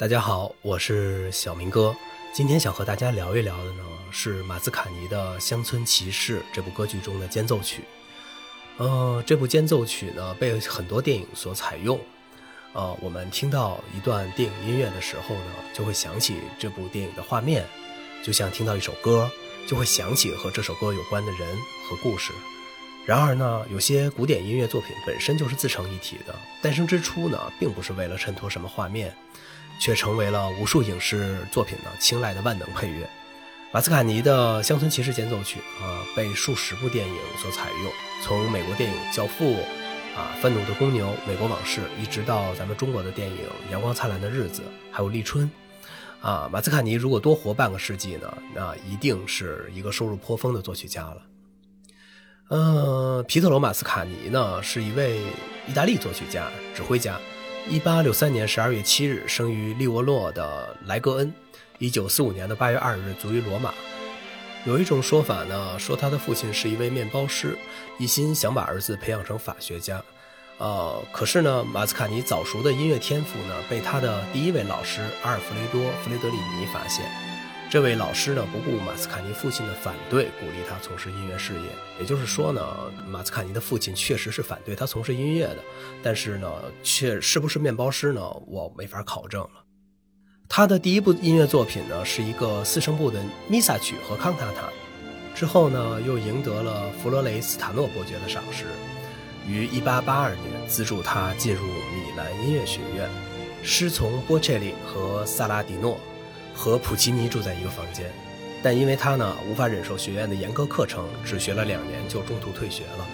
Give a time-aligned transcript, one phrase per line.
[0.00, 1.94] 大家好，我是小明哥。
[2.32, 7.82] 今天想和大家聊一聊的呢，是马斯卡尼的《乡村骑士》这部歌剧中的间奏曲。
[8.78, 12.00] 呃，这部间奏曲呢，被很多电影所采用。
[12.72, 17.66] 呃，我们听到一段电影音乐的时候呢，就会想起这部电影的画面，
[18.22, 19.30] 就像听到一首歌，
[19.68, 21.46] 就会想起和这首歌有关的人
[21.90, 22.32] 和故事。
[23.04, 29.14] 然而呢，有些古典音乐作品本身就是自成一体的，诞生之初呢，并不是为了衬托什么画面。
[29.80, 33.08] 却成为了无数影视作品呢青睐的万能配乐。
[33.72, 39.54] 马斯卡尼的《乡村骑士间奏曲》啊，被数十部电影所采用，从美国电影《教父》
[40.16, 43.36] 啊，《愤怒的公牛》《美国往事》，一直到咱们中国的电影
[43.72, 45.48] 《阳光灿烂的日子》，还有《立春》
[46.28, 46.48] 啊。
[46.52, 51.22] 马斯卡尼如果多活半个世纪呢，那一定是一个收入颇丰的作曲家了。
[52.48, 55.20] 呃，皮特罗·马斯卡尼呢，是一位
[55.68, 57.16] 意大利作曲家、指挥家。
[57.68, 61.32] 一八六三年十二月七日生于利沃诺的莱格恩，
[61.78, 63.72] 一九四五年的八月二日卒于罗马。
[64.64, 67.56] 有一种说法呢，说他的父亲是一位面包师，
[67.98, 70.02] 一心想把儿子培养成法学家。
[70.58, 77.29] 呃，可是呢，马斯卡尼早熟的音乐天赋呢，被他的第一位老师阿尔弗雷多·弗雷德里尼发现。
[77.70, 81.68] 这位老师呢，不顾马斯卡尼父亲的反对，鼓励他从事音乐事业。
[82.00, 82.60] 也就是说呢，
[83.08, 85.58] 马斯卡尼的父亲确实是反对他从事音乐的，
[86.02, 86.50] 但是呢，
[86.82, 88.20] 却是不是面包师呢？
[88.48, 89.50] 我没法考证了。
[90.48, 94.68] 他的第一部音乐作品呢，是一个四声部的弥撒曲和康塔塔。
[95.32, 98.64] 之后呢，又赢得了弗罗雷斯塔诺伯爵的赏识，
[99.46, 103.08] 于1882年资助他进入米兰音乐学院，
[103.62, 106.00] 师从波切利和萨拉迪诺。
[106.60, 108.12] 和普奇尼住在一个房间，
[108.62, 113.08] 但因为他呢无法忍受学院的严格课程，只学了两年就中途退学了。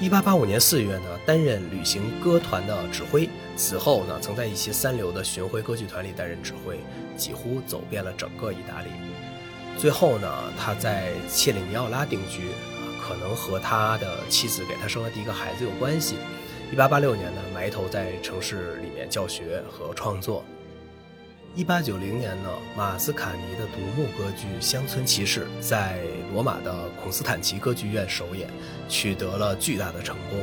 [0.00, 3.28] 一八八五年四月呢，担任旅行歌团的指挥。
[3.54, 6.80] 此后呢，曾在一些三流的巡回歌剧团里担任指挥，
[7.16, 8.88] 几乎走遍了整个意大利。
[9.78, 12.48] 最后呢，他在切里尼奥拉定居，
[13.06, 16.16] 可能和他的妻子给他生了第一个孩子有关系。
[16.72, 20.44] 一八八六年呢，埋头在城市里面教学和创作。
[21.56, 25.98] 一八九零年呢，马斯卡尼的独幕歌剧《乡村骑士》在
[26.32, 28.48] 罗马的孔斯坦奇歌剧院首演，
[28.88, 30.38] 取得了巨大的成功，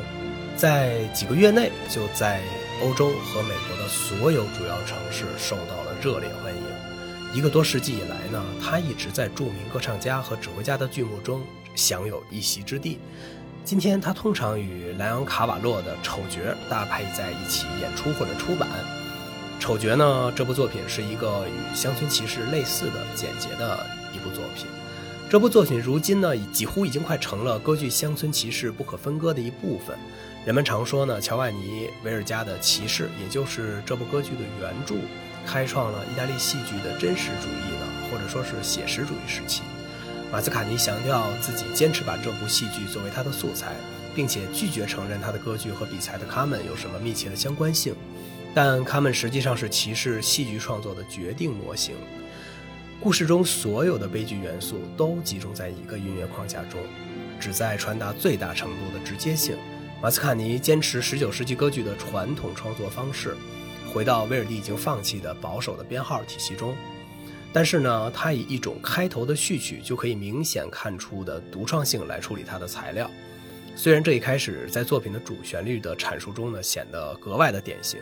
[0.58, 2.42] 在几个月内就在
[2.84, 6.62] 欧洲和美国的所有主要城市受到了热烈欢迎。
[7.34, 11.42] 一个多世纪以来呢，他一直在著名歌唱家和指挥家的剧目中
[11.74, 13.00] 享有一席之地。
[13.64, 18.68] 今天，他通常与莱昂卡瓦洛的《丑角》搭配在一起演出或者出版。
[19.60, 20.32] 丑角呢？
[20.36, 24.66] 这部作品是一个与《乡村骑士》类似的简洁的一部作品。
[25.30, 29.98] 这部作品如今呢，几乎已经快成了歌剧《乡村骑士》不可分割的一部分。
[30.46, 34.96] 人们常说呢，乔万尼·维尔加的《骑士》，也就是这部歌剧的原著，
[35.46, 39.64] 开创了意大利戏剧的真实主义呢，或者说是写实主义时期。
[40.32, 43.76] 马斯卡尼强调自己坚持把这部戏剧作为他的素材，
[44.16, 47.94] 并且拒绝承认他的歌剧和比才的《卡门》有什么密切的相关性。
[48.58, 51.96] 但他们实际上是骑士戏剧创作的决定模型。
[53.00, 56.82] 故事中所有的悲剧元素都集中在一个音乐框架中，
[57.40, 59.56] 旨在传达最大程度的直接性。
[60.02, 63.38] 马斯卡尼坚持19世纪歌剧的传统创作方式，
[63.94, 66.76] 回到威尔第已经放弃的保守的编号体系中。
[67.54, 73.08] 但是呢，他以一种开头的序曲就可以明显看出的独创性来处理他的材料。
[73.76, 78.00] 虽然这一开始在作品的主旋律的阐述中呢，显得格外的典型。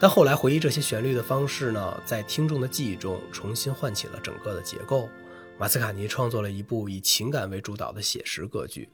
[0.00, 5.10] 但后来回忆这些旋律的方式呢，在听众的记忆中重新唤起了整个的结构。
[5.58, 8.88] 马斯卡尼创作了一部以情感为主导的写实歌剧，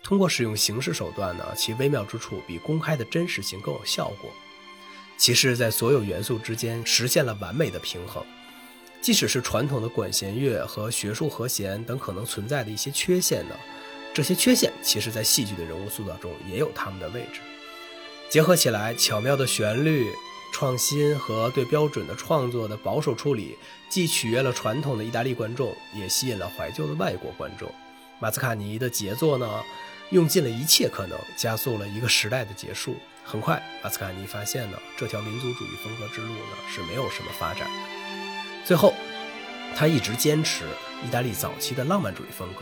[0.00, 4.30] 通过使用形式手段呢，其微妙之处比公开的真实性更有效果。
[5.16, 8.24] 其实，在所有元素之间实现了完美的平衡，
[9.00, 13.56] 即使是传统的管弦乐和学术和弦等可能存在的一些缺陷呢，
[14.14, 17.40] 这些缺陷其实在戏剧的人物塑造中也有他们的位置。
[18.30, 20.06] 结合起来，巧妙的旋律。
[20.54, 23.58] 创新和对标准的创作的保守处理，
[23.88, 27.68] 既取悦了传统的意大利观众，也吸引了怀旧的外国观众。
[28.20, 29.50] 马斯卡尼的杰作呢，
[30.10, 32.94] 用尽了一切可能，加速了一个时代的结束。
[33.24, 38.64] 很快，马斯卡尼发现呢，这条民族主义风格之路呢是没有什么发展的。
[38.64, 38.94] 最后，
[39.74, 40.66] 他一直坚持
[41.04, 42.60] 意大利早期的浪漫主义风格。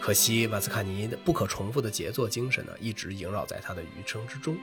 [0.00, 4.58] 可惜，马斯卡尼的不可重复的杰作精神呢，一直萦绕在他的余生之中。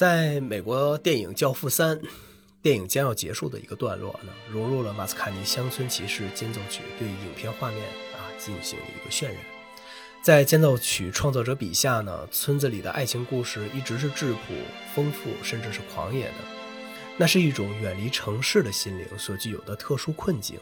[0.00, 1.94] 在美国电影《教父三》
[2.62, 7.82] 电影将要结束的一个段落呢，融入了马斯卡尼《乡村骑士间奏曲》对影片画面
[8.14, 9.36] 啊进行一个渲染。
[10.22, 14.54] 在间奏曲创作者笔下呢，村子里的爱情故事一直是质朴、
[14.94, 16.34] 丰富，甚至是狂野的。
[17.18, 20.58] 那是一种远离城市的心灵所具有的特殊困境，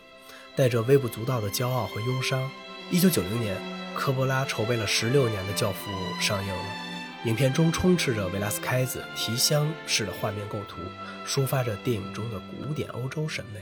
[0.56, 2.50] 带着微不足道的骄傲和忧伤。
[2.90, 3.56] 一九九零年，
[3.94, 6.87] 科波拉筹备了十六年的《教父》上映了。
[7.28, 10.78] 影片中充斥着维拉斯开兹提香式的画面构图，
[11.26, 13.60] 抒发着电影中的古典欧洲审美。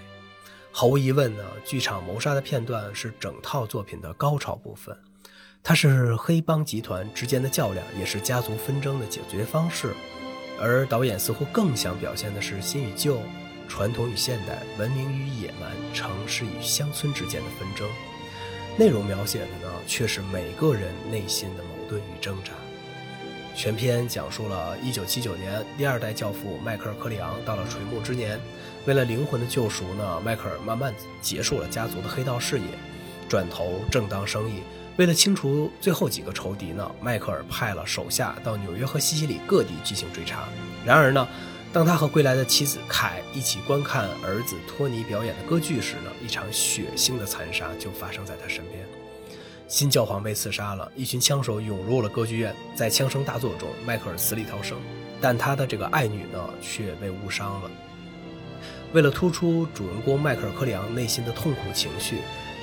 [0.71, 4.97] 毫无疑问呢，剧场谋杀的片段是整套作品的高潮部分。
[5.65, 9.93] 它是黑帮集团之间的较量，也是家族纷争的解决方式。
[10.61, 13.21] 而导演似乎更想表现的是新与旧、
[13.67, 17.89] 传统与现代、文明与野蛮、城市与乡村之间的纷争。
[18.79, 22.53] 内容描写的呢，却是每个人内心的矛盾与挣扎。
[23.56, 28.38] 全片讲述了1979年第二代教父迈克尔·克里昂到了垂暮之年，
[28.85, 30.93] 为了灵魂的救赎呢，迈克尔慢慢
[31.23, 32.67] 结束了家族的黑道事业，
[33.31, 34.61] 转投正当生意。
[34.99, 40.47] 为了清除最后几个仇敌呢，迈克尔派了手下到纽约和西西里各地进行追查。
[40.85, 41.26] 然而呢，
[41.73, 48.75] 当他和归来的妻子凯一起观看儿子托尼表演的歌剧时呢，一场血腥的残杀就发生在他身边。
[49.69, 54.79] 新教皇被刺杀了，一群枪手涌入了歌剧院，在枪声大作中，迈克尔死里逃生，
[55.21, 57.71] 但他的这个爱女呢却被误伤了。
[58.93, 62.17] 为了突出主人公迈克尔·克里昂内心的痛苦情绪。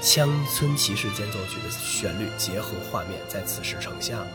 [0.05, 4.27] 《乡村骑士间奏曲》的旋律结合画面，在此时呈现了。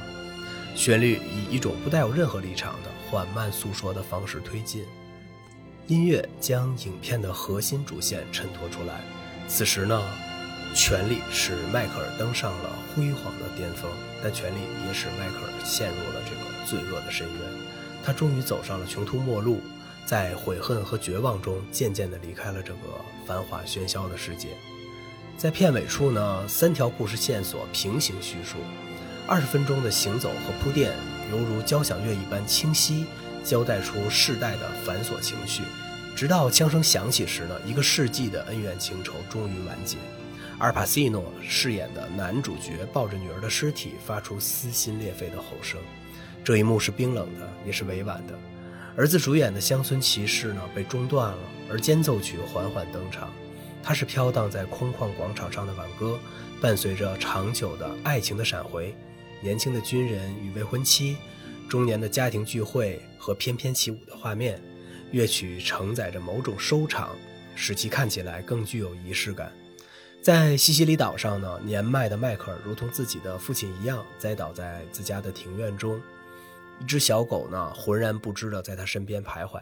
[0.75, 4.87] 旋律以一种不带有任何立场的缓慢诉说的方式推进，
[5.87, 9.03] 音乐将影片的核心主线衬托出来。
[9.47, 10.03] 此时呢，
[10.79, 13.91] 权力使迈克尔登上了辉煌的巅峰，
[14.23, 17.41] 但权力也使迈克尔陷入了这个罪恶的深渊。
[18.05, 19.61] 他终于走上了穷途末路，
[20.07, 22.79] 在悔恨和绝望中，渐渐地离开了这个
[23.27, 24.51] 繁华喧嚣的世界。
[25.37, 28.59] 在片尾处呢，三条故事线索平行叙述，
[29.27, 30.93] 二十分钟的行走和铺垫，
[31.33, 33.05] 犹如交响乐一般清晰，
[33.45, 35.65] 交代出世代的繁琐情绪。
[36.15, 39.97] 直到枪声响起时呢，一个世纪的恩怨情仇终于完结。
[40.59, 45.81] 阿尔帕西诺饰演的男主角抱着女儿的尸体，发出撕心裂肺的吼声。
[46.43, 48.37] 这一幕是冰冷的，也是委婉的。
[48.97, 51.39] 儿子主演的乡村骑士呢，被中断了，
[51.71, 53.33] 而间奏曲缓缓登场。
[53.85, 56.19] 它是飘荡在空旷广场上的挽歌，
[56.61, 58.93] 伴随着长久的爱情的闪回，
[59.41, 61.17] 年轻的军人与未婚妻，
[61.69, 64.61] 中年的家庭聚会和翩翩起舞的画面，
[65.13, 67.15] 乐曲承载着某种收场，
[67.55, 69.53] 使其看起来更具有仪式感。
[70.21, 75.99] 在西西里岛上呢，年迈的迈克尔如同自己的父亲一样，栽倒在自家的庭院中，
[76.81, 79.61] 一只小狗呢，浑然不知地在他身边徘徊。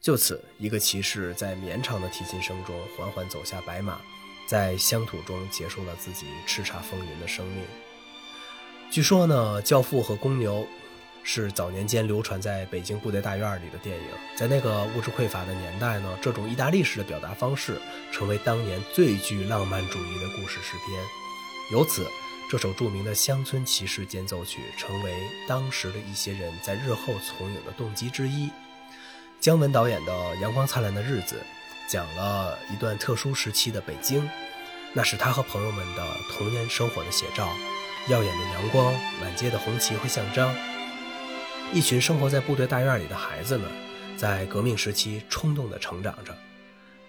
[0.00, 4.00] 就此，一个骑士在绵长的提琴声中缓缓走下白马，
[4.46, 7.62] 在乡土中结束了自己叱咤风云的生命。
[8.90, 10.62] 据说呢，《教父》和《公牛》
[11.22, 14.04] 是早年间流传在北京部队大院里的电影。
[14.36, 17.80] 在那个物质匮乏的年代呢，这种意大利式的表达方式
[18.10, 21.02] 成为当年最具浪漫主义的故事诗篇。
[21.72, 22.06] 由此，
[22.50, 25.14] 这首著名的《乡村骑士间奏曲》成为
[25.46, 28.50] 当时的一些人在日后从影的动机之一。
[29.40, 31.36] 姜文导演的《阳光灿烂的日子》，
[31.90, 34.28] 讲了一段特殊时期的北京，
[34.92, 37.48] 那是他和朋友们的童年生活的写照。
[38.08, 40.52] 耀眼的阳光，满街的红旗和象章，
[41.72, 43.70] 一群生活在部队大院里的孩子们，
[44.16, 46.36] 在革命时期冲动地成长着。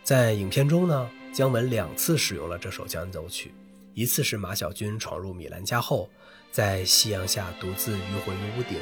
[0.04, 3.52] 在影片中呢，姜文两次使用了这首间奏曲，
[3.96, 6.08] 一次是马小军闯入米兰家后，
[6.52, 8.78] 在夕阳下独自迂回于屋顶。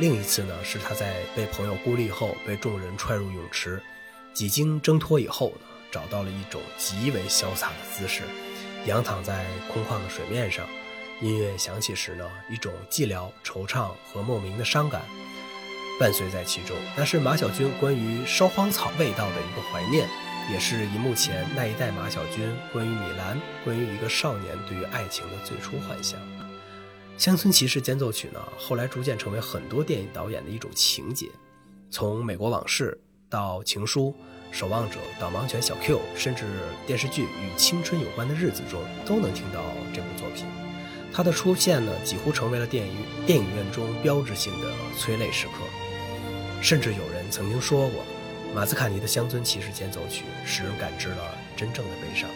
[0.00, 3.80] 另一次呢，是他在被朋友孤立后，被众人踹入泳池，
[4.32, 8.24] 几经挣脱以后呢，找到了一种极为潇洒的姿势，
[8.86, 10.66] 仰躺在空旷的水面上。
[11.20, 15.02] 音乐响起时呢，一种寂寥、惆怅和莫名的伤感
[15.98, 16.76] 伴随在其中。
[16.96, 20.08] 那是马小军关于烧荒草味道的一个怀念，
[20.50, 26.18] 也是荧幕前那一代马小军关于米兰、关于一个少年对于爱情的最初幻想。
[27.16, 31.28] 《乡村骑士间奏曲》呢，后来逐渐成为很多电影导演的一种情节，
[31.90, 34.12] 从《美国往事》到《情书》
[34.56, 36.44] 《守望者》导盲犬小 Q，甚至
[36.88, 39.62] 电视剧与青春有关的日子中，都能听到
[39.94, 40.44] 这部作品。
[41.16, 42.92] 它的出现呢，几乎成为了电影
[43.24, 44.68] 电影院中标志性的
[44.98, 45.52] 催泪时刻。
[46.60, 48.04] 甚至有人曾经说过，
[48.52, 52.28] 马斯卡尼的《乡村骑士间奏曲》使人感知了真正的悲伤。